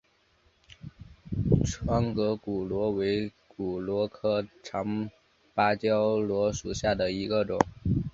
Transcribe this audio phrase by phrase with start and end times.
[1.63, 5.11] 窗格骨螺为骨螺科长
[5.53, 7.59] 芭蕉螺属下的一个种。